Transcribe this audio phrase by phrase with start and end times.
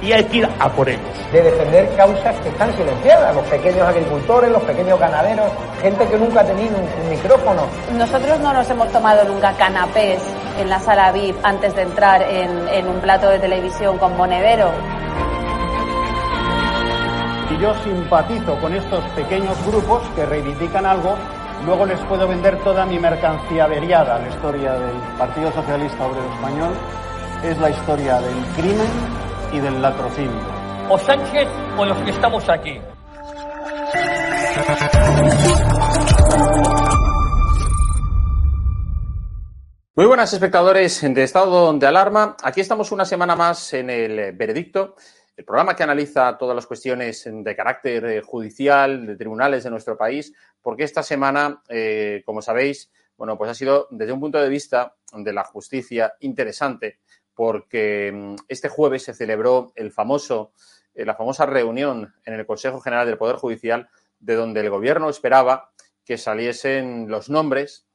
[0.00, 1.02] Y hay que ir a por ellos.
[1.32, 5.50] De defender causas que están silenciadas, los pequeños agricultores, los pequeños ganaderos,
[5.82, 7.62] gente que nunca ha tenido un, un micrófono.
[7.96, 10.22] Nosotros no nos hemos tomado nunca canapés
[10.58, 14.70] en la sala VIP antes de entrar en, en un plato de televisión con Monedero.
[17.50, 21.16] Y yo simpatizo con estos pequeños grupos que reivindican algo,
[21.64, 24.18] luego les puedo vender toda mi mercancía averiada.
[24.18, 26.72] La historia del Partido Socialista Obrero Español
[27.42, 29.17] es la historia del crimen
[29.52, 30.40] y del latrocinio.
[30.88, 32.80] O Sánchez o los que estamos aquí.
[39.94, 42.36] Muy buenas espectadores de Estado de Alarma.
[42.42, 44.94] Aquí estamos una semana más en el Veredicto,
[45.36, 49.96] el programa que analiza todas las cuestiones de carácter eh, judicial, de tribunales de nuestro
[49.96, 54.48] país, porque esta semana, eh, como sabéis, bueno, pues ha sido desde un punto de
[54.48, 57.00] vista de la justicia interesante,
[57.38, 59.84] porque mm, este jueves se celebró eh,
[61.04, 63.88] la famosa reunión en el Consejo General del Poder Judicial,
[64.18, 65.70] de donde el gobierno esperaba
[66.04, 67.86] que saliesen los nombres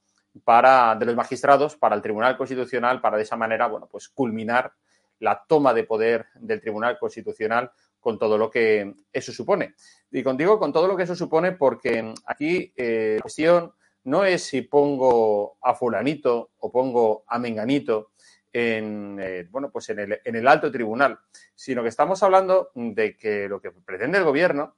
[0.44, 4.72] para, de los magistrados para el Tribunal Constitucional, para de esa manera, bueno, pues culminar
[5.18, 9.74] la toma de poder del Tribunal Constitucional con todo lo que eso supone.
[10.10, 14.42] Y contigo, con todo lo que eso supone, porque aquí eh, la cuestión no es
[14.42, 18.12] si pongo a fulanito o pongo a menganito
[18.54, 21.18] en, eh, bueno, pues en el, en el, alto tribunal,
[21.56, 24.76] sino que estamos hablando de que lo que pretende el gobierno,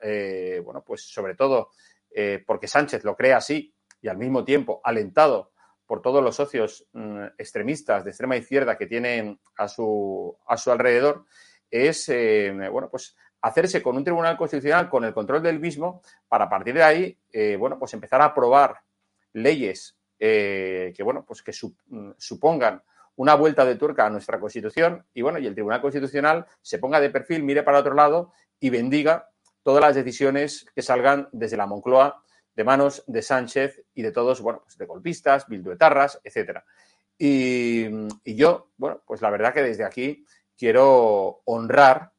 [0.00, 1.68] eh, bueno, pues sobre todo
[2.10, 5.52] eh, porque Sánchez lo cree así y al mismo tiempo alentado
[5.84, 10.70] por todos los socios mm, extremistas de extrema izquierda que tienen a su, a su
[10.70, 11.26] alrededor,
[11.70, 12.10] es,
[12.72, 16.74] bueno, pues hacerse con un tribunal constitucional con el control del mismo para a partir
[16.74, 17.18] de ahí,
[17.58, 18.78] bueno, pues empezar a aprobar
[19.34, 21.52] leyes que, bueno, pues que
[21.88, 22.82] mm, supongan
[23.18, 27.00] una vuelta de tuerca a nuestra Constitución y bueno, y el Tribunal Constitucional se ponga
[27.00, 29.28] de perfil, mire para otro lado y bendiga
[29.64, 32.22] todas las decisiones que salgan desde la Moncloa
[32.54, 36.64] de manos de Sánchez y de todos, bueno, pues de golpistas, bilduetarras, etcétera.
[37.18, 37.86] Y,
[38.22, 40.24] y yo, bueno, pues la verdad que desde aquí
[40.56, 42.12] quiero honrar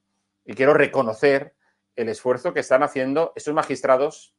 [0.43, 1.55] y quiero reconocer
[1.95, 4.35] el esfuerzo que están haciendo estos magistrados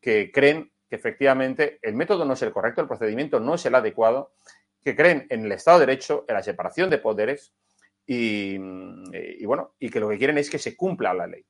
[0.00, 3.74] que creen que efectivamente el método no es el correcto, el procedimiento no es el
[3.74, 4.32] adecuado
[4.84, 7.54] que creen en el Estado de Derecho, en la separación de poderes
[8.06, 8.56] y,
[9.12, 11.44] y, bueno, y que lo que quieren es que se cumpla la ley.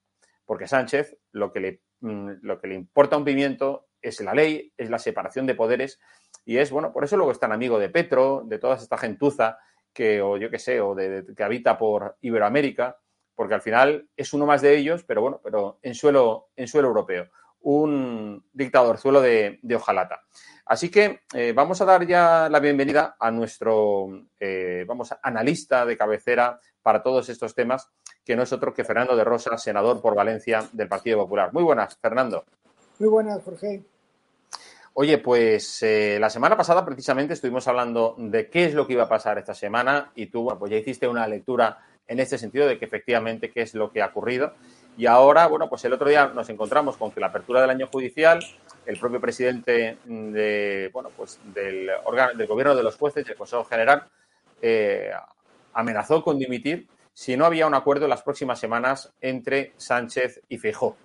[0.45, 4.73] Porque Sánchez lo que le, lo que le importa a un pimiento es la ley,
[4.77, 5.99] es la separación de poderes
[6.45, 9.59] y es, bueno, por eso luego es tan amigo de Petro, de toda esta gentuza
[9.93, 12.99] que, o yo qué sé, o de, que habita por Iberoamérica,
[13.35, 16.89] porque al final es uno más de ellos, pero bueno, pero en suelo, en suelo
[16.89, 17.31] europeo.
[17.67, 20.23] Un dictador, suelo de, de hojalata.
[20.67, 24.09] Así que eh, vamos a dar ya la bienvenida a nuestro,
[24.41, 27.91] eh, vamos, analista de cabecera para todos estos temas,
[28.25, 31.53] que no es otro que Fernando de Rosa, senador por Valencia del Partido Popular.
[31.53, 32.45] Muy buenas, Fernando.
[32.99, 33.83] Muy buenas, Jorge.
[34.95, 39.03] Oye, pues eh, la semana pasada precisamente estuvimos hablando de qué es lo que iba
[39.03, 42.67] a pasar esta semana y tú, bueno, pues ya hiciste una lectura en este sentido
[42.67, 44.55] de que efectivamente qué es lo que ha ocurrido.
[44.97, 47.89] Y ahora, bueno, pues el otro día nos encontramos con que la apertura del año
[47.89, 48.41] judicial
[48.87, 51.91] el propio presidente de, bueno, pues del,
[52.37, 54.05] del gobierno de los jueces, del Consejo General,
[54.61, 55.11] eh,
[55.73, 60.59] amenazó con dimitir si no había un acuerdo en las próximas semanas entre Sánchez y
[60.59, 60.97] Feijóo.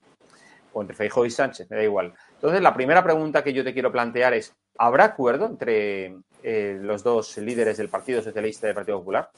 [0.74, 2.14] o entre Feijóo y Sánchez, me da igual.
[2.34, 7.04] Entonces, la primera pregunta que yo te quiero plantear es, ¿habrá acuerdo entre eh, los
[7.04, 9.30] dos líderes del Partido Socialista y del Partido Popular?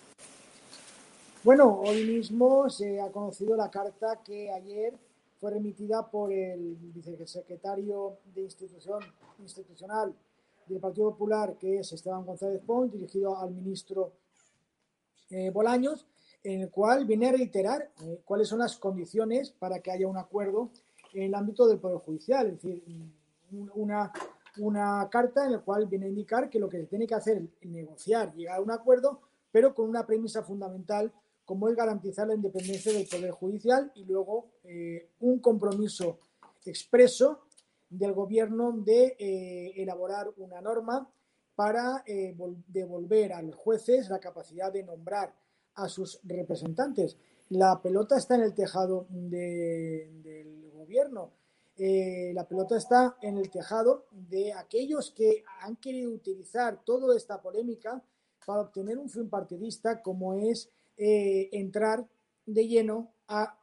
[1.43, 4.93] Bueno, hoy mismo se ha conocido la carta que ayer
[5.39, 8.99] fue remitida por el vicesecretario de institución
[9.39, 10.13] institucional
[10.67, 14.11] del Partido Popular, que es Esteban González Pons, dirigido al ministro
[15.31, 16.05] eh, Bolaños,
[16.43, 20.17] en el cual viene a reiterar eh, cuáles son las condiciones para que haya un
[20.17, 20.69] acuerdo
[21.11, 22.83] en el ámbito del Poder Judicial, es decir,
[23.73, 24.13] una,
[24.59, 27.41] una carta en la cual viene a indicar que lo que se tiene que hacer
[27.59, 29.21] es negociar, llegar a un acuerdo,
[29.51, 31.11] pero con una premisa fundamental
[31.51, 36.19] como es garantizar la independencia del Poder Judicial y luego eh, un compromiso
[36.65, 37.41] expreso
[37.89, 41.11] del Gobierno de eh, elaborar una norma
[41.53, 42.33] para eh,
[42.67, 45.35] devolver a los jueces la capacidad de nombrar
[45.75, 47.17] a sus representantes.
[47.49, 51.33] La pelota está en el tejado del Gobierno.
[51.75, 58.01] la pelota está en el tejado de aquellos que han querido utilizar toda esta polémica
[58.45, 60.69] para obtener un fin partidista como es
[61.03, 62.07] eh, entrar
[62.45, 63.57] de lleno a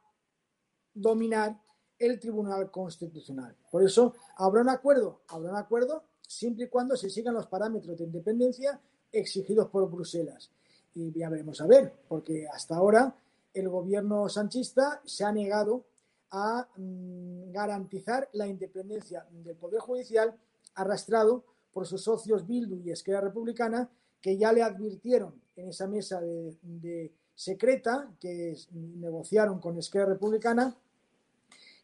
[0.93, 1.57] dominar
[1.97, 3.55] el Tribunal Constitucional.
[3.71, 7.97] Por eso habrá un acuerdo, habrá un acuerdo siempre y cuando se sigan los parámetros
[7.97, 8.77] de independencia
[9.09, 10.51] exigidos por Bruselas.
[10.93, 13.15] Y ya veremos a ver, porque hasta ahora
[13.53, 15.85] el gobierno sanchista se ha negado
[16.31, 20.35] a mm, garantizar la independencia del Poder Judicial
[20.75, 23.89] arrastrado por sus socios Bildu y Esquerra Republicana,
[24.19, 30.75] que ya le advirtieron en esa mesa de secreta que negociaron con Esquerra Republicana,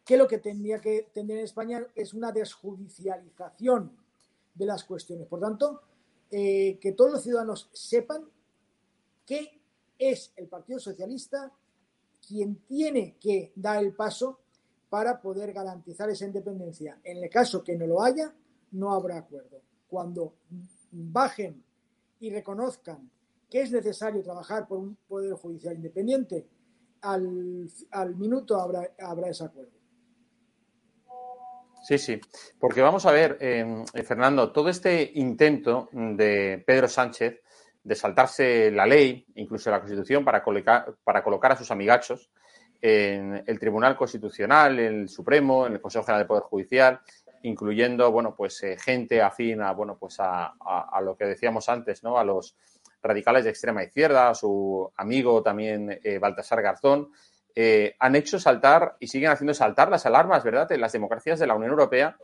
[0.04, 3.90] que lo que tendría que tener en España es una desjudicialización
[4.54, 5.26] de las cuestiones.
[5.26, 5.80] Por tanto,
[6.30, 8.28] eh, que todos los ciudadanos sepan
[9.24, 9.58] que
[9.98, 11.50] es el Partido Socialista
[12.28, 14.40] quien tiene que dar el paso
[14.90, 17.00] para poder garantizar esa independencia.
[17.02, 18.30] En el caso que no lo haya,
[18.72, 19.62] no habrá acuerdo.
[19.88, 20.34] Cuando
[20.90, 21.64] bajen
[22.20, 23.10] y reconozcan
[23.50, 26.46] que es necesario trabajar por un poder judicial independiente,
[27.02, 29.76] al, al minuto habrá, habrá ese acuerdo.
[31.86, 32.20] Sí, sí,
[32.58, 37.40] porque vamos a ver, eh, Fernando, todo este intento de Pedro Sánchez
[37.84, 42.32] de saltarse la ley, incluso la Constitución, para colocar, para colocar a sus amigachos
[42.82, 47.00] en el Tribunal Constitucional, en el Supremo, en el Consejo General del Poder Judicial,
[47.42, 50.54] incluyendo, bueno, pues eh, gente afín a, bueno, pues a,
[51.02, 52.18] lo que decíamos antes, ¿no?
[52.18, 52.56] A los
[53.02, 57.12] radicales de extrema izquierda, su amigo también eh, Baltasar Garzón,
[57.54, 61.46] eh, han hecho saltar y siguen haciendo saltar las alarmas, ¿verdad?, en las democracias de
[61.46, 62.16] la Unión Europea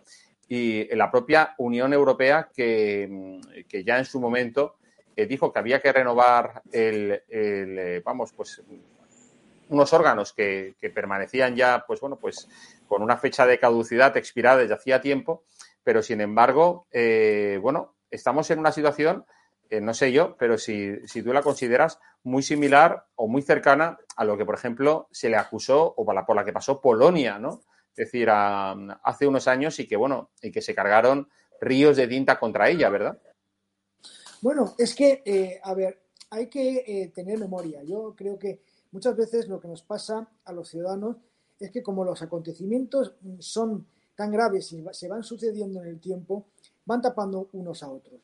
[0.48, 4.76] y en la propia Unión Europea que, mm, que ya en su momento
[5.16, 7.22] eh, dijo que había que renovar el,
[8.04, 8.62] vamos, pues
[9.68, 12.48] unos órganos que, que, permanecían ya, pues bueno, pues
[12.86, 15.44] con una fecha de caducidad expirada desde hacía tiempo,
[15.82, 16.86] pero sin embargo,
[17.60, 19.24] bueno, estamos en una situación
[19.80, 24.36] no sé yo, pero si, tú la consideras muy similar o muy cercana a lo
[24.36, 27.62] que, por ejemplo, se le acusó o por la, que pasó Polonia, ¿no?
[27.90, 31.28] Es decir, hace unos años y que, bueno, y que se cargaron
[31.60, 33.18] ríos de tinta contra ella, ¿verdad?
[34.40, 37.82] Bueno, es que, eh, a ver, hay que eh, tener memoria.
[37.82, 41.16] Yo creo que muchas veces lo que nos pasa a los ciudadanos
[41.60, 43.86] es que como los acontecimientos son
[44.16, 46.46] tan graves y se van sucediendo en el tiempo,
[46.84, 48.20] van tapando unos a otros.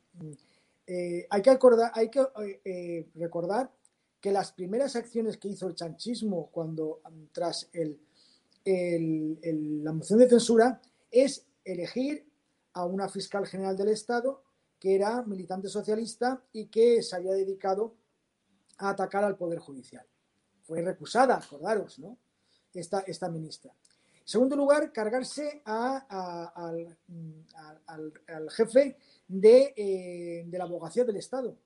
[0.91, 3.71] Eh, hay que, eh, eh, recordar
[4.19, 8.01] que las primeras acciones que hizo el chanchismo cuando mm, tras el,
[9.85, 10.81] la moción de censura
[11.11, 12.27] es elegir
[12.73, 14.43] a una fiscal general del Estado
[14.79, 17.95] que era militante socialista y que se había dedicado
[18.79, 20.07] a atacar al Poder Judicial.
[20.63, 22.17] Fue recusada, acordaros, ¿no?
[22.73, 23.73] Esta, esta ministra.
[24.29, 26.99] Segundo lugar, cargarse al,
[27.87, 28.99] al, jefe
[29.43, 31.57] eh, de, la abogacía del Estado,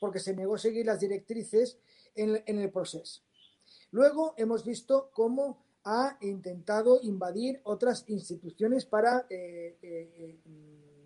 [0.00, 1.76] porque se negó a seguir las directrices
[2.14, 3.20] en, el proceso.
[3.90, 10.38] Luego hemos visto cómo ha intentado invadir otras instituciones para eh, eh,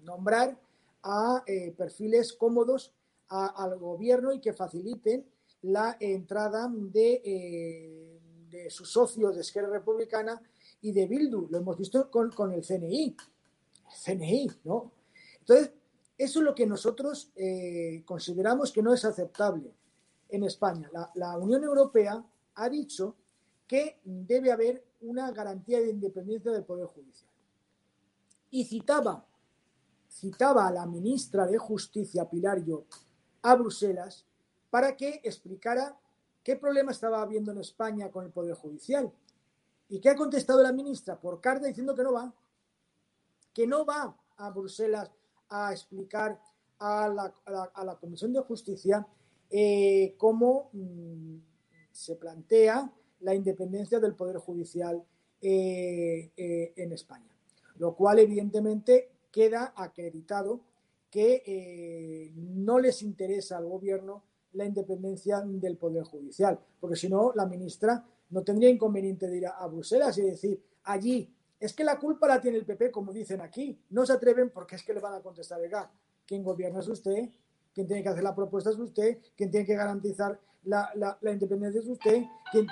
[0.04, 0.56] nombrar
[1.02, 1.42] a
[1.76, 2.92] perfiles cómodos
[3.26, 5.26] al gobierno y que faciliten
[5.62, 10.40] la entrada de, de, sus socios de Esquerra Republicana
[10.84, 11.48] y de Bildu.
[11.50, 13.16] Lo hemos visto con, con el CNI.
[14.04, 14.92] CNI, ¿no?
[15.40, 15.72] Entonces,
[16.16, 19.74] eso es lo que nosotros eh, consideramos que no es aceptable
[20.28, 20.90] en España.
[21.14, 22.22] La, Unión Europea
[22.54, 23.16] ha dicho
[23.66, 27.30] que debe haber una garantía de independencia del Poder Judicial.
[28.50, 29.26] Y citaba,
[30.08, 32.86] citaba a la ministra de Justicia, Pilar Llop,
[33.42, 34.26] a Bruselas
[34.68, 35.98] para que explicara
[36.42, 39.10] qué problema estaba habiendo en España con el Poder Judicial.
[39.88, 41.20] ¿Y qué ha contestado la ministra?
[41.20, 42.34] Por carta diciendo que no va.
[43.52, 45.10] Que no va a Bruselas
[45.48, 46.40] a explicar
[46.78, 49.06] a la, Comisión de Justicia
[49.50, 51.36] eh, cómo mm,
[51.92, 55.02] se plantea la independencia del Poder Judicial
[55.40, 57.36] eh, eh, en España.
[57.76, 60.60] Lo cual, evidentemente, queda acreditado
[61.10, 64.24] que no les interesa al Gobierno
[64.54, 69.46] la independencia del Poder Judicial, porque si no, la ministra no tendría inconveniente de ir
[69.46, 73.40] a, Bruselas y decir allí, es que la culpa la tiene el PP, como dicen
[73.40, 75.88] aquí, no se atreven porque es que le van a contestar, oiga,
[76.26, 77.28] quien gobierna es usted,
[77.72, 81.86] quien tiene que hacer la propuesta es usted, quien tiene que garantizar la, independencia es
[81.86, 82.66] usted, quien,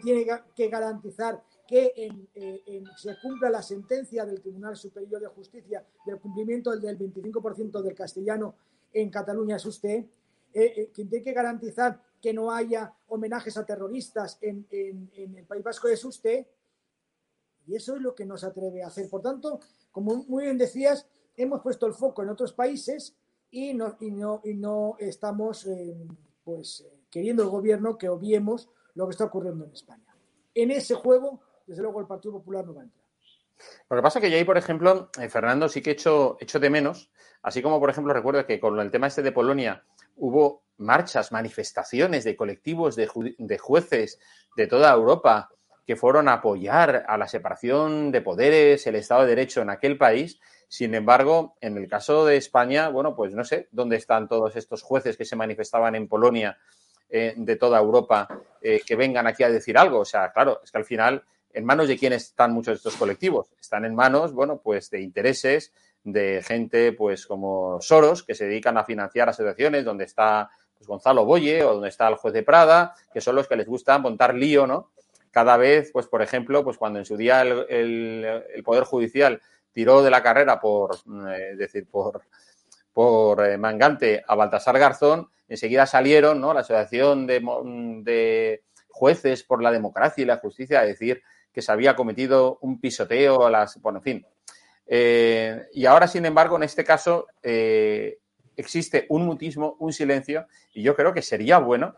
[0.00, 6.20] tiene que garantizar que eh, se cumpla la sentencia del Tribunal Superior de Justicia del
[6.20, 8.54] cumplimiento del 25% del castellano
[8.92, 10.04] en Cataluña es usted,
[10.54, 15.62] eh, eh, quien tiene que garantizar que no haya homenajes a terroristas en, el País
[15.62, 16.46] Vasco es usted.
[17.66, 19.08] Y eso es lo que nos atreve a hacer.
[19.10, 19.60] Por tanto,
[19.92, 21.06] como muy bien decías,
[21.36, 23.14] hemos puesto el foco en otros países
[23.50, 25.96] y no, y no, y no estamos eh,
[26.44, 30.14] pues, queriendo el gobierno que obviemos lo que está ocurriendo en España.
[30.54, 33.04] En ese juego, desde luego, el Partido Popular no va a entrar.
[33.90, 36.58] Lo que pasa es que yo ahí, por ejemplo, Fernando, sí que he hecho, hecho
[36.58, 37.10] de menos,
[37.42, 39.84] así como, por ejemplo, recuerdo que con el tema este de Polonia
[40.18, 43.06] hubo marchas, manifestaciones de colectivos de,
[43.58, 44.20] jueces
[44.56, 45.50] de toda Europa
[45.86, 49.96] que fueron a apoyar a la separación de poderes, el Estado de Derecho en aquel
[49.96, 50.38] país.
[50.68, 54.82] Sin embargo, en el caso de España, bueno, pues no sé dónde están todos estos
[54.82, 56.58] jueces que se manifestaban en Polonia
[57.08, 58.28] eh, de toda Europa
[58.60, 60.00] eh, que vengan aquí a decir algo.
[60.00, 62.96] O sea, claro, es que al final, ¿en manos de quién están muchos de estos
[62.96, 63.50] colectivos?
[63.58, 65.72] Están en manos, bueno, pues de intereses
[66.12, 71.24] de gente, pues como Soros, que se dedican a financiar asociaciones donde está pues, Gonzalo
[71.24, 74.34] Boye o donde está el juez de Prada, que son los que les gusta montar
[74.34, 74.90] lío, ¿no?
[75.30, 79.40] Cada vez, pues por ejemplo, pues cuando en su día el, Poder Judicial
[79.72, 80.96] tiró de la carrera por,
[81.36, 82.22] eh, decir, por,
[82.92, 86.54] por eh, Mangante a Baltasar Garzón, enseguida salieron, ¿no?
[86.54, 87.40] La Asociación de,
[88.02, 91.22] de Jueces por la Democracia y la Justicia a decir
[91.52, 94.26] que se había cometido un pisoteo a las, bueno, en fin.
[94.88, 97.26] Eh, y ahora, sin embargo, en este caso,
[98.56, 101.94] existe un mutismo, un silencio, y yo creo que sería bueno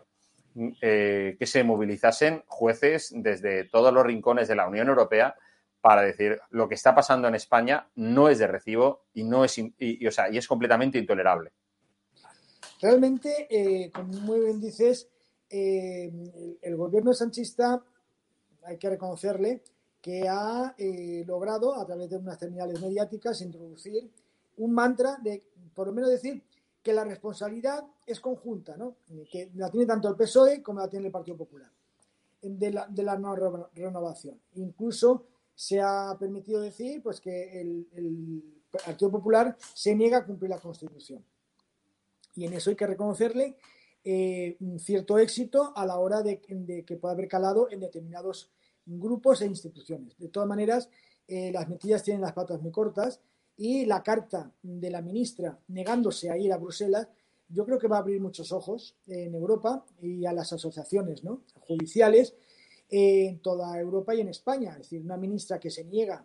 [0.81, 5.37] eh, que se movilizasen jueces desde todos los rincones de la Unión Europea
[5.81, 9.57] para decir lo que está pasando en España no es de recibo y no es
[9.59, 11.53] y, o sea, y es completamente intolerable.
[12.83, 15.09] Realmente, eh, como muy bien dices,
[15.49, 16.11] eh,
[16.61, 17.81] el gobierno sanchista
[18.65, 19.63] hay que reconocerle
[20.00, 20.75] que ha
[21.26, 24.11] logrado a través de unas terminales mediáticas introducir
[24.57, 25.42] un mantra de
[25.75, 26.42] por lo menos decir
[26.83, 28.97] que la responsabilidad es conjunta, ¿no?
[29.30, 31.71] que la tiene tanto el PSOE como la tiene el Partido Popular,
[32.40, 33.37] de la, de la no
[33.75, 34.40] renovación.
[34.54, 40.59] Incluso se ha permitido decir pues, que el, Partido Popular se niega a cumplir la
[40.59, 41.25] Constitución.
[42.37, 43.57] Y en eso hay que reconocerle
[44.04, 48.49] eh, un cierto éxito a la hora de, que pueda haber calado en determinados
[48.99, 50.17] grupos e instituciones.
[50.19, 50.89] De todas maneras,
[51.29, 53.21] eh, las metidas tienen las patas muy cortas
[53.57, 57.09] y la carta de la ministra negándose a ir a Bruselas,
[57.49, 61.23] yo creo que va a abrir muchos ojos en Europa y a las asociaciones
[61.61, 62.35] judiciales
[62.89, 64.73] en toda Europa y en España.
[64.73, 66.25] Es decir, una ministra que se niega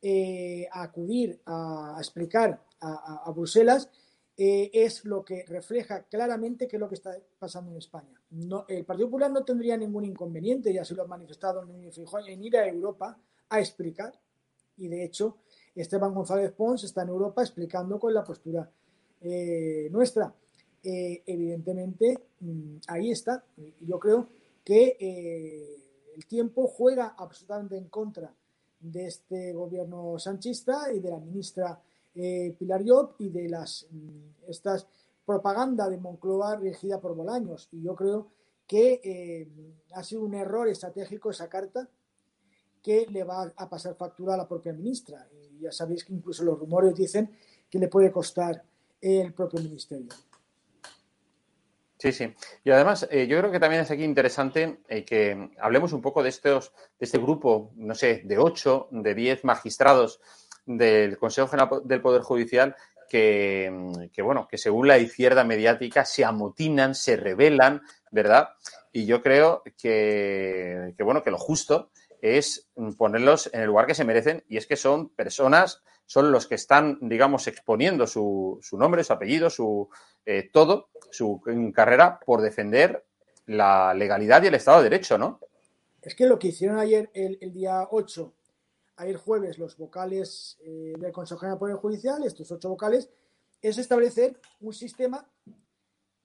[0.00, 3.88] eh, a acudir a, explicar a, Bruselas
[4.40, 8.22] eh, es lo que refleja claramente qué es lo que está pasando en España.
[8.68, 12.68] el Partido Popular no tendría ningún inconveniente, ya se lo ha manifestado en ir a
[12.68, 13.18] Europa
[13.48, 14.12] a explicar
[14.76, 15.38] y de hecho
[15.74, 18.70] Esteban González Pons está en Europa explicando con la postura
[19.22, 20.32] eh, nuestra.
[20.84, 23.44] Eh, evidentemente, mm, ahí está.
[23.80, 24.28] Yo creo
[24.62, 24.96] que
[26.14, 28.32] el tiempo juega absolutamente en contra
[28.78, 31.82] de este gobierno sanchista y de la ministra
[32.14, 34.86] Pilar Llop y de las mm, estas
[35.24, 37.68] propaganda de Moncloa regida por Bolaños.
[37.72, 38.28] Y yo creo
[38.66, 39.46] que
[39.94, 41.88] ha sido un error estratégico esa carta
[42.82, 45.28] que le va a pasar factura a la propia ministra
[45.60, 47.30] ya sabéis que incluso los rumores dicen
[47.68, 48.62] que le puede costar
[49.00, 50.08] el propio ministerio.
[51.98, 52.32] Sí, sí.
[52.62, 56.22] Y además, eh, yo creo que también es aquí interesante eh, que hablemos un poco
[56.22, 60.20] de, estos, de este grupo, no sé, de ocho, de diez magistrados
[60.68, 62.76] del Consejo General del Poder Judicial
[63.08, 68.50] que, que, bueno, que según la izquierda mediática se amotinan, se rebelan, ¿verdad?
[68.92, 73.94] Y yo creo que, que bueno, que lo justo es ponerlos en el lugar que
[73.94, 78.76] se merecen y es que son personas, son los que están, digamos, exponiendo su, su
[78.76, 79.88] nombre, su apellido, su
[80.26, 81.40] eh, todo, su
[81.74, 83.04] carrera por defender
[83.46, 85.40] la legalidad y el Estado de Derecho, ¿no?
[86.02, 88.32] es que lo que hicieron ayer, el, el día 8,
[88.98, 93.08] ayer jueves, los vocales eh, del Consejo General del Poder Judicial, estos ocho vocales,
[93.62, 95.26] es establecer un sistema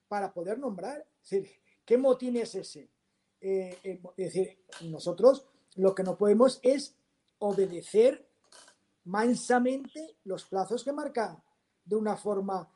[0.08, 1.06] para poder nombrar.
[1.24, 1.50] Es decir,
[1.86, 2.90] ¿qué motín es ese?
[3.40, 6.96] Eh, eh, es decir, nosotros lo que no podemos es
[7.40, 8.26] obedecer
[9.06, 11.44] mansamente los plazos que marca
[11.86, 12.70] de una forma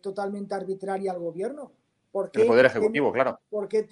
[0.00, 1.72] totalmente arbitraria al gobierno.
[2.12, 3.40] Porque el Poder Ejecutivo, claro.
[3.50, 3.88] Porque,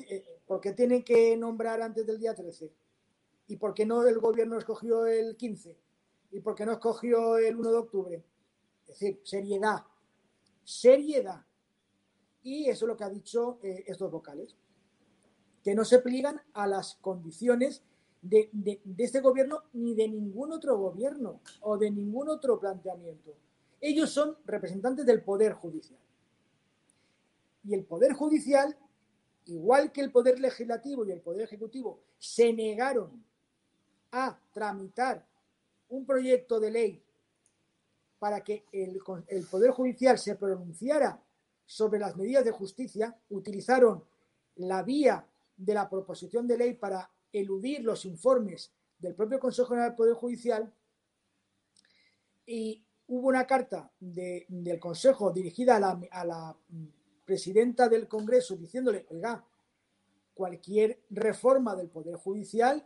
[0.46, 2.70] porque tienen que nombrar antes del día 13.
[3.52, 5.76] ¿Y por qué no el gobierno escogió el 15?
[6.30, 8.24] ¿Y por qué no escogió el 1 de octubre?
[8.88, 9.84] Es decir, seriedad.
[10.64, 11.44] Seriedad.
[12.42, 14.56] Y eso es lo que ha dicho eh, estos vocales.
[15.62, 17.82] Que no se pliegan a las condiciones
[18.22, 23.34] de, de, este gobierno ni de ningún otro gobierno o de ningún otro planteamiento.
[23.82, 26.00] Ellos son representantes del Poder Judicial.
[27.64, 28.74] Y el Poder Judicial,
[29.44, 33.30] igual que el Poder Legislativo y el Poder Ejecutivo, se negaron
[34.12, 35.26] a tramitar
[35.88, 37.02] un proyecto de ley
[38.18, 39.00] para que el,
[39.50, 41.20] Poder Judicial se pronunciara
[41.66, 44.04] sobre las medidas de justicia, utilizaron
[44.56, 45.26] la vía
[45.56, 50.14] de la proposición de ley para eludir los informes del propio Consejo General del Poder
[50.14, 50.72] Judicial
[52.46, 56.56] y hubo una carta de, del Consejo dirigida a la, a la,
[57.24, 59.44] presidenta del Congreso diciéndole, oiga,
[60.34, 62.84] cualquier reforma del Poder Judicial,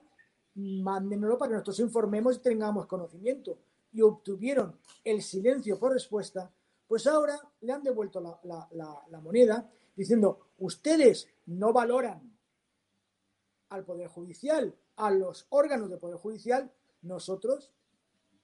[0.56, 3.58] mándenlo para que nosotros informemos y tengamos conocimiento.
[3.92, 6.50] Y obtuvieron el silencio por respuesta,
[6.86, 8.68] pues ahora le han devuelto la,
[9.08, 12.36] la moneda diciendo, ustedes no valoran
[13.70, 16.70] al Poder Judicial, a los órganos del Poder Judicial,
[17.02, 17.72] nosotros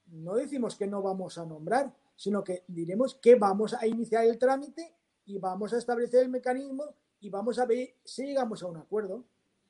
[0.07, 4.39] no decimos que no vamos a nombrar, sino que diremos que vamos a iniciar el
[4.39, 8.77] trámite y vamos a establecer el mecanismo y vamos a ver si llegamos a un
[8.77, 9.25] acuerdo.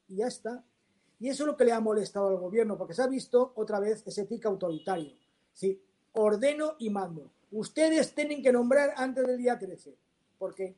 [0.08, 0.64] Y ya está.
[1.22, 3.78] Y eso es lo que le ha molestado al gobierno, porque se ha visto otra
[3.78, 5.12] vez ese tic autoritario.
[5.52, 5.80] Sí,
[6.14, 7.30] ordeno y mando.
[7.52, 9.96] Ustedes tienen que nombrar antes del día 13.
[10.36, 10.74] porque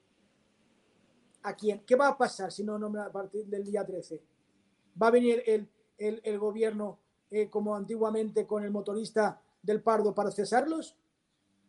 [1.44, 1.82] ¿A quién?
[1.86, 4.22] ¿Qué va a pasar si no nombran a partir del día 13?
[5.02, 6.98] ¿Va a venir el, el, el gobierno
[7.30, 10.94] eh, como antiguamente con el motorista del Pardo para cesarlos?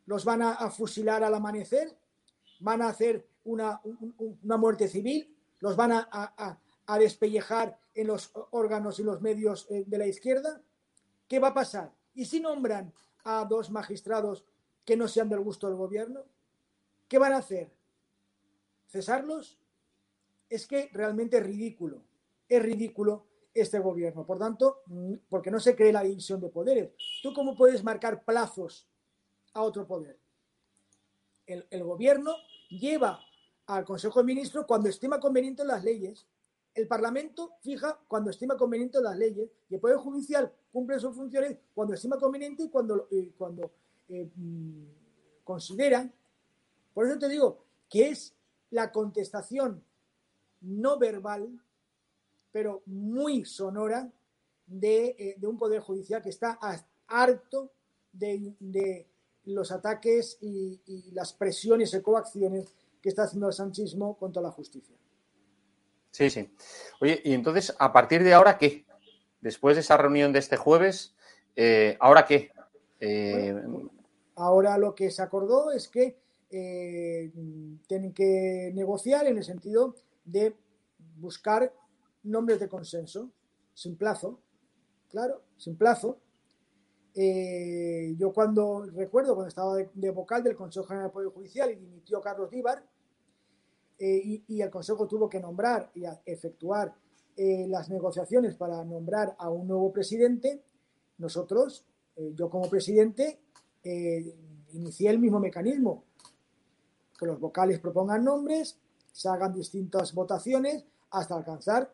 [0.05, 1.97] ¿Los van a, fusilar al amanecer?
[2.59, 5.33] ¿Van a hacer una, un, una muerte civil?
[5.61, 10.61] ¿Los van a, a, despellejar en los órganos y los medios eh, de la izquierda?
[11.27, 11.91] ¿Qué va a pasar?
[12.13, 12.93] ¿Y si nombran
[13.23, 14.45] a dos magistrados
[14.85, 16.23] que no sean del gusto del gobierno?
[17.07, 17.71] ¿Qué van a hacer?
[18.87, 19.59] ¿Cesarlos?
[20.49, 22.03] Es que realmente es ridículo.
[22.47, 24.25] Es ridículo este gobierno.
[24.25, 24.83] Por tanto,
[25.29, 26.91] porque no se cree la división de poderes.
[27.23, 28.87] ¿Tú cómo puedes marcar plazos
[29.53, 30.19] a otro poder?
[31.47, 32.35] El, el gobierno
[32.69, 33.23] lleva
[33.67, 36.27] al Consejo de Ministros cuando estima conveniente las leyes.
[36.75, 41.57] El Parlamento fija cuando estima conveniente las leyes y el Poder Judicial cumple sus funciones
[41.73, 43.31] cuando estima conveniente y cuando, eh,
[44.09, 44.29] eh,
[45.43, 46.13] consideran.
[46.93, 48.35] Por eso te digo que es
[48.71, 49.81] la contestación
[50.61, 51.49] no verbal
[52.55, 54.09] pero muy sonora
[54.65, 56.57] de, eh, un poder judicial que está
[57.07, 57.73] harto
[58.13, 59.07] de, de
[59.43, 64.51] los ataques y, y, las presiones y coacciones que está haciendo el sanchismo contra la
[64.51, 64.95] justicia.
[66.15, 66.49] Sí, sí.
[67.01, 68.85] Oye, y entonces, ¿a partir de ahora qué?
[69.41, 71.13] Después de esa reunión de este jueves,
[71.57, 72.53] eh, ¿ahora qué?
[73.01, 73.53] Eh...
[74.37, 76.17] Ahora lo que se acordó es que
[76.51, 77.33] eh,
[77.85, 80.55] tienen que negociar en el sentido de
[81.17, 81.73] buscar
[82.23, 83.29] nombres de consenso,
[83.73, 84.39] sin plazo,
[85.09, 86.21] claro, sin plazo.
[87.13, 91.75] Yo cuando recuerdo, cuando estaba de, de, vocal del Consejo General del Poder Judicial y
[91.75, 92.85] dimitió Carlos Díbar,
[93.97, 96.93] eh, y, el Consejo tuvo que nombrar y efectuar
[97.37, 100.63] eh, las negociaciones para nombrar a un nuevo presidente,
[101.17, 103.39] nosotros, eh, yo como presidente,
[104.73, 106.05] inicié el mismo mecanismo,
[107.17, 108.79] que los vocales propongan nombres,
[109.11, 111.93] se hagan distintas votaciones hasta alcanzar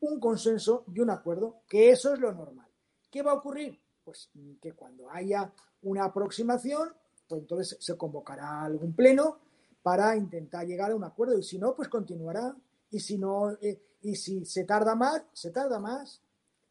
[0.00, 2.66] un consenso y un acuerdo, que eso es lo normal.
[3.08, 3.80] ¿Qué va a ocurrir?
[4.04, 4.30] Pues
[4.60, 6.92] que cuando haya una aproximación,
[7.28, 9.38] pues entonces se convocará algún pleno
[9.82, 12.56] para intentar llegar a un acuerdo y si no, pues continuará
[12.90, 16.22] y si no eh, y si se tarda más, se tarda más,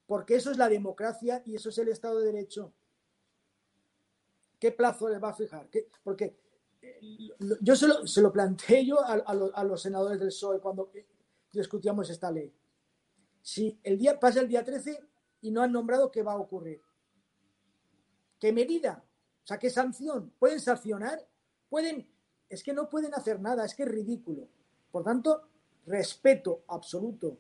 [0.06, 2.74] porque eso es la democracia y eso es el Estado de Derecho.
[4.60, 5.70] ¿Qué plazo le va a fijar?
[6.04, 6.40] Porque
[6.82, 7.00] eh,
[7.62, 10.92] yo se lo, se lo planteé yo a, los, senadores del PSOE cuando
[11.52, 12.54] discutíamos esta ley
[13.48, 15.00] si el día pasa el día 13
[15.40, 16.82] y no han nombrado, ¿qué va a ocurrir?
[18.38, 19.06] ¿Qué medida?
[19.42, 20.34] O sea, ¿qué sanción?
[20.38, 21.26] ¿Pueden sancionar?
[21.70, 22.06] ¿Pueden?
[22.50, 24.48] Es que no pueden hacer nada, es que es ridículo.
[24.92, 25.44] Por tanto,
[25.86, 27.38] respeto absoluto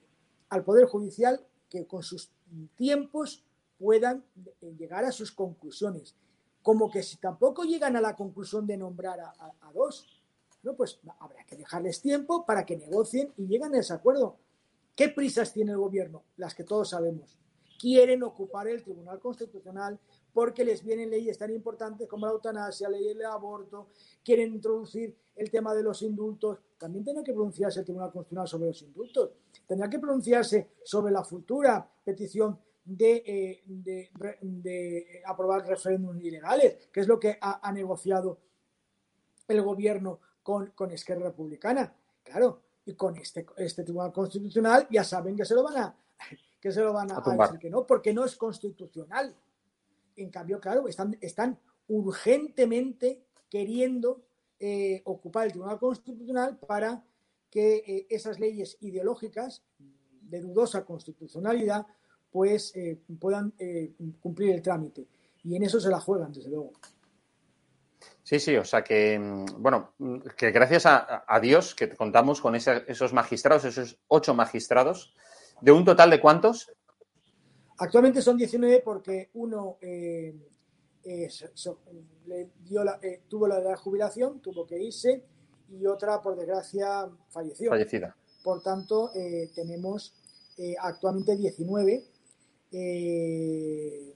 [0.49, 2.31] al Poder Judicial que con sus
[2.75, 3.43] tiempos
[3.77, 4.23] puedan
[4.61, 6.15] eh, llegar a sus conclusiones.
[6.61, 10.21] Como que si tampoco llegan a la conclusión de nombrar a, dos,
[10.63, 14.37] no, pues habrá que dejarles tiempo para que negocien y lleguen a ese acuerdo.
[14.95, 16.23] ¿Qué prisas tiene el gobierno?
[16.35, 17.37] Las que todos sabemos.
[17.79, 19.99] Quieren ocupar el Tribunal Constitucional
[20.37, 23.87] porque les vienen leyes tan importantes como la eutanasia, la ley del aborto,
[24.23, 26.59] quieren introducir el tema de los indultos.
[26.77, 29.31] También tendrá que pronunciarse el Tribunal Constitucional sobre los indultos.
[29.65, 37.07] Tendrá que pronunciarse sobre la futura petición de, eh, de, aprobar referéndums ilegales, que es
[37.07, 38.37] lo que ha, ha negociado
[39.47, 41.91] el gobierno con, con Esquerra Republicana.
[42.23, 45.95] Claro, y con este, este Tribunal Constitucional ya saben que se lo van a,
[46.61, 49.35] que se lo van a, A decir que no, porque no es constitucional.
[50.17, 54.25] En cambio, claro, están, urgentemente queriendo
[54.59, 57.03] eh, ocupar el Tribunal Constitucional para
[57.49, 59.63] que eh, esas leyes ideológicas
[60.21, 61.85] de dudosa constitucionalidad
[62.29, 63.53] pues eh, puedan
[64.19, 65.07] cumplir el trámite.
[65.43, 66.73] Y en eso se la juegan, desde luego.
[68.27, 72.55] Sí, sí, o sea que, mm, bueno, mm, que gracias a, Dios que contamos con
[72.55, 75.13] esos magistrados, esos ocho magistrados,
[75.61, 76.69] de un total de cuántos?
[77.79, 80.35] Actualmente son 19 porque uno eh,
[81.03, 81.79] eh, so- so-
[82.25, 85.23] le dio la- eh, tuvo la jubilación, tuvo que irse,
[85.69, 87.69] y otra, por desgracia, falleció.
[87.69, 88.15] Fallecida.
[88.43, 90.13] Por tanto, eh, tenemos
[90.57, 92.03] eh, actualmente 19.
[92.71, 94.13] eh,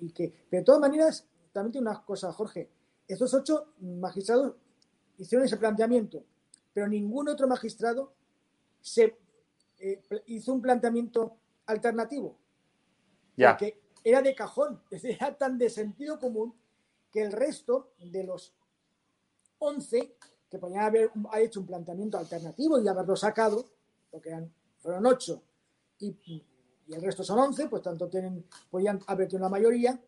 [0.00, 2.68] y que, pero de todas maneras, también tiene una cosa, Jorge.
[3.08, 4.54] Estos ocho magistrados
[5.18, 6.24] hicieron ese planteamiento,
[6.74, 8.12] pero ningún otro magistrado
[8.82, 9.16] se
[10.26, 12.36] hizo un planteamiento alternativo.
[13.36, 13.52] Ya.
[13.52, 16.54] Porque era de cajón, era tan de sentido común
[17.10, 18.54] que el resto de los
[19.58, 20.16] 11
[20.50, 23.64] que podían haber ha hecho un planteamiento alternativo y haberlo sacado,
[24.10, 25.42] porque eran, fueron 8
[26.00, 26.44] y,
[26.88, 29.98] el resto son 11, pues tanto tienen, podían haber tenido la mayoría,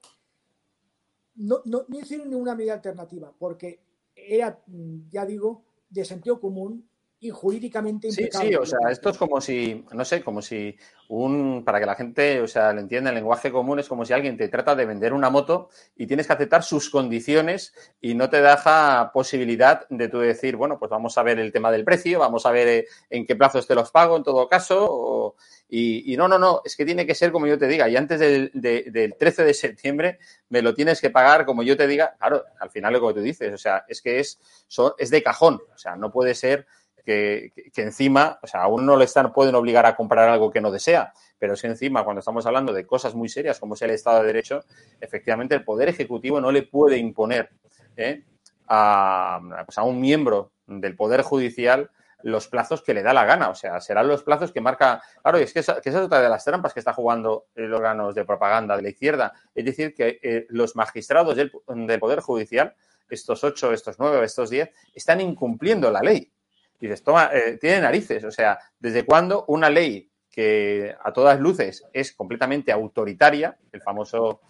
[1.37, 3.81] no, no, no hicieron ninguna medida alternativa, porque
[4.15, 4.63] era,
[5.11, 8.51] ya digo, de sentido común y jurídicamente Sí, impecable.
[8.51, 10.77] sí, o sea, esto es como si, no sé, como si
[11.09, 14.13] un, para que la gente, o sea, lo entienda, el lenguaje común es como si
[14.13, 18.29] alguien te trata de vender una moto y tienes que aceptar sus condiciones y no
[18.31, 22.19] te deja posibilidad de tú decir, bueno, pues vamos a ver el tema del precio,
[22.21, 25.37] vamos a ver eh, en qué plazos te los pago en todo caso, o-
[25.69, 27.97] y, y no, no, no, es que tiene que ser como yo te diga, y
[27.97, 31.89] antes del, de- del 13 de septiembre me lo tienes que pagar como yo te
[31.89, 35.11] diga, claro, al final lo que tú dices, o sea, es que es, son- es
[35.11, 36.67] de cajón, o sea, no puede ser
[37.07, 40.61] que, encima, o sea, a uno no le están, pueden obligar a comprar algo que
[40.61, 43.83] no desea, pero es que encima, cuando estamos hablando de cosas muy serias como es
[43.83, 44.65] el Estado de Derecho,
[45.01, 47.51] efectivamente el Poder Ejecutivo no le puede imponer
[47.97, 48.25] ¿eh?
[48.67, 51.91] a, pues a un miembro del Poder Judicial
[52.23, 55.01] los plazos que le da la gana, o sea, serán los plazos que marca.
[55.23, 57.47] Claro, y es que esa, que esa es otra de las trampas que está jugando
[57.55, 62.01] el órganos de propaganda de la izquierda, es decir, que eh, los magistrados del, del
[62.01, 62.75] Poder Judicial,
[63.09, 66.33] estos ocho, estos nueve, estos diez, están incumpliendo la ley.
[66.81, 68.25] Y dices, toma, eh, tiene narices.
[68.25, 74.43] O sea, ¿desde cuándo una ley que a todas luces es completamente autoritaria, el famoso,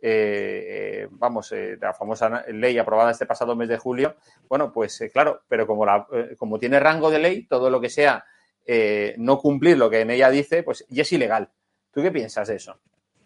[0.00, 4.16] eh, eh, vamos, la famosa ley aprobada este pasado mes de julio,
[4.48, 6.06] bueno, pues claro, pero como, la,
[6.38, 8.24] como tiene rango de ley, todo lo que sea
[9.18, 11.50] no cumplir lo que en ella dice, pues ya es ilegal.
[11.92, 12.80] ¿Tú qué piensas de eso?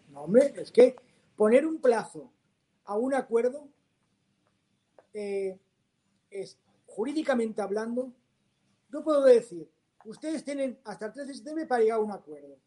[0.09, 0.95] No, hombre, es que
[1.35, 2.31] poner un plazo
[2.85, 3.67] a un acuerdo
[6.31, 8.11] es, jurídicamente hablando,
[8.91, 9.69] yo puedo decir,
[10.05, 12.57] ustedes tienen hasta el 13 de septiembre para llegar a un acuerdo.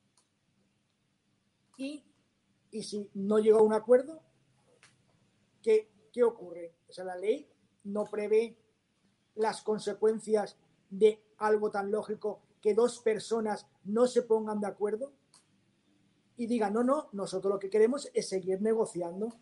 [1.77, 2.05] Y,
[2.71, 4.23] y si no llega a un acuerdo,
[5.63, 6.75] ¿qué, ¿qué ocurre?
[6.89, 7.49] O sea, la ley
[7.85, 8.57] no prevé
[9.35, 10.57] las consecuencias
[10.89, 15.13] de algo tan lógico que dos personas no se pongan de acuerdo
[16.37, 19.35] y digan, no, no, nosotros lo que queremos es seguir negociando,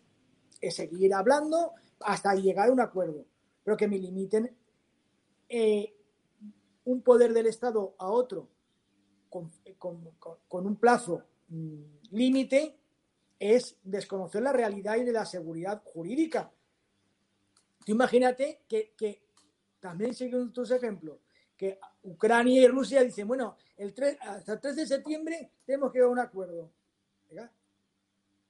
[0.59, 3.25] es seguir hablando hasta llegar a un acuerdo,
[3.63, 4.55] pero que me limiten
[5.47, 5.95] eh,
[6.85, 8.47] un poder del Estado a otro
[9.29, 12.77] con, un plazo mm, límite
[13.39, 16.51] es desconocer la realidad y de la seguridad jurídica.
[17.85, 18.93] Tú imagínate que,
[19.79, 21.17] también siguen tus ejemplos,
[21.57, 25.97] que Ucrania y Rusia dicen, bueno, el 3, hasta el 3 de septiembre tenemos que
[25.97, 26.71] llegar a un acuerdo.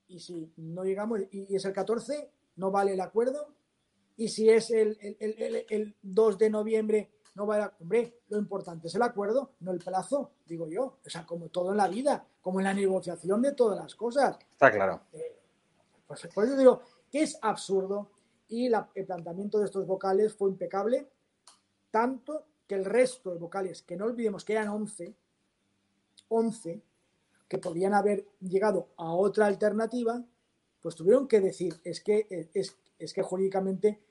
[0.09, 3.55] Y si no llegamos, y, es el 14, no vale el acuerdo.
[4.15, 7.69] Y si es el- el- el- el 2 de noviembre, no vale.
[7.79, 10.97] Hombre, lo importante es el acuerdo, no el plazo, digo yo.
[11.05, 14.37] O sea, como todo en la vida, como en la negociación de todas las cosas.
[14.51, 15.01] Está claro.
[16.07, 18.09] Pues por eso digo que es absurdo
[18.49, 21.09] y la- el planteamiento de estos vocales fue impecable,
[21.91, 25.15] tanto que el resto de vocales, que no olvidemos que eran 11,
[26.29, 26.81] 11,
[27.47, 30.23] que podrían haber llegado a otra alternativa,
[30.81, 34.01] pues tuvieron que decir, es que, es, es que jurídicamente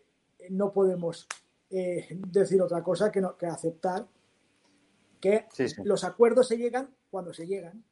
[0.51, 1.27] no podemos
[1.73, 4.07] eh, decir otra cosa que, no, que aceptar
[5.21, 5.47] que
[5.85, 7.83] los acuerdos se llegan cuando se llegan.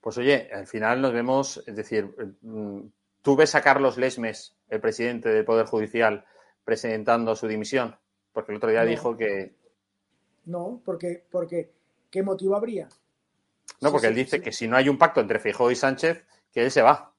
[0.00, 2.80] Pues oye, al final nos vemos, es decir, mm,
[3.22, 6.24] tú ves a Carlos Lesmes, el presidente del Poder Judicial,
[6.64, 7.96] presentando su dimisión,
[8.32, 9.54] porque el otro día dijo que...
[10.46, 11.70] No, porque, porque
[12.10, 12.88] ¿qué motivo habría?
[13.80, 16.64] No, porque él dice que si no hay un pacto entre Feijóo y Sánchez, que
[16.64, 17.12] él se va.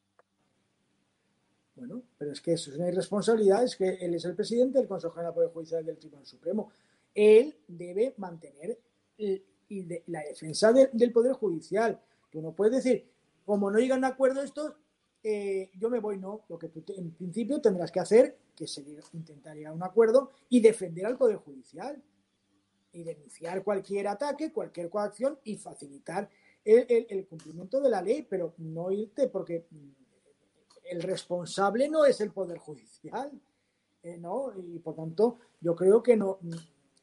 [1.75, 4.89] Bueno, pero es que eso es una irresponsabilidad, es que él es el presidente del
[4.89, 6.69] Consejo General Poder Judicial del Tribunal Supremo.
[7.15, 8.77] Él debe mantener
[10.07, 11.97] la defensa del Poder Judicial.
[12.29, 13.09] Tú no puedes decir,
[13.45, 14.73] como no llegan a acuerdo estos,
[15.23, 16.43] eh, yo me voy, no.
[16.49, 18.77] Lo que tú en principio tendrás que hacer, que es
[19.13, 22.03] intentar llegar a un acuerdo y defender al Poder Judicial
[22.91, 26.29] y denunciar cualquier ataque, cualquier coacción y facilitar
[26.65, 29.65] el cumplimiento de la ley, pero no irte porque
[30.89, 33.31] el responsable no es el Poder Judicial,
[34.03, 34.51] eh, ¿no?
[34.57, 36.39] Y por tanto, yo creo que no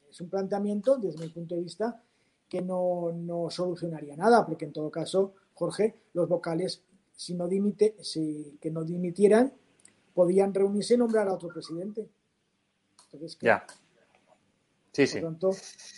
[0.08, 2.02] es un planteamiento, desde mi punto de vista,
[2.48, 3.12] que no,
[3.50, 8.84] solucionaría nada, porque en todo caso, Jorge, los vocales, si no dimite, si que no
[8.84, 9.52] dimitieran,
[10.14, 12.08] podían reunirse y nombrar a otro presidente.
[13.40, 13.66] ya.
[14.92, 15.20] Sí, sí.
[15.20, 15.50] Por tanto,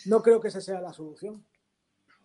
[0.07, 1.45] no creo que esa sea la solución.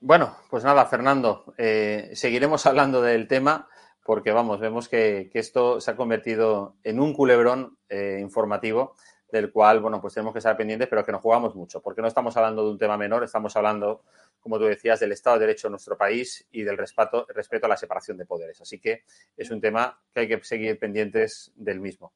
[0.00, 3.68] Bueno, pues nada, Fernando, eh, seguiremos hablando del tema
[4.04, 8.94] porque vamos, vemos que, esto se ha convertido en un culebrón eh, informativo
[9.32, 12.06] del cual, bueno, pues tenemos que estar pendientes, pero que nos jugamos mucho, porque no
[12.06, 14.04] estamos hablando de un tema menor, estamos hablando,
[14.38, 17.70] como tú decías, del Estado de Derecho en nuestro país y del respeto, respeto a
[17.70, 18.60] la separación de poderes.
[18.60, 19.02] Así que
[19.36, 22.12] es un tema que hay que seguir pendientes del mismo.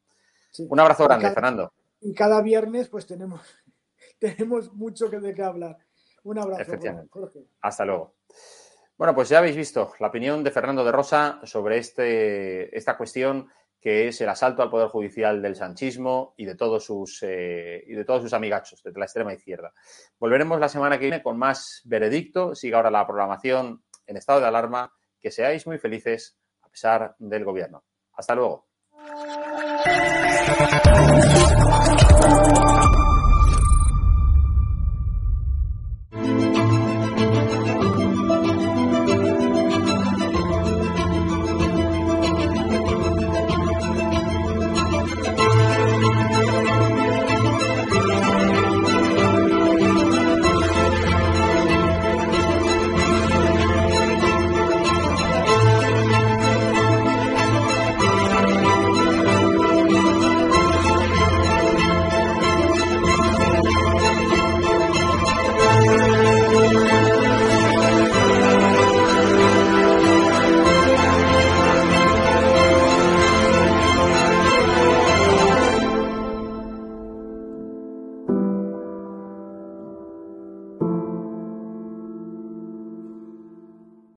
[0.58, 1.72] Un abrazo grande, Fernando.
[2.00, 3.40] Y cada viernes, pues tenemos,
[4.20, 5.78] tenemos mucho que de qué hablar.
[6.22, 6.72] Un abrazo,
[7.10, 7.46] Jorge.
[7.62, 8.14] Hasta luego.
[8.98, 13.48] Bueno, pues ya habéis visto la opinión de Fernando de Rosa sobre este, esta cuestión
[13.80, 17.94] que es el asalto al Poder Judicial del sanchismo y de todos sus, eh, y
[17.94, 19.72] de todos sus amigachos, de la extrema izquierda.
[20.18, 22.56] Volveremos la semana que viene con más veredicto.
[22.56, 24.92] Siga ahora la programación en estado de alarma.
[25.20, 27.84] Que seáis muy felices a pesar del gobierno.
[28.14, 28.66] Hasta luego.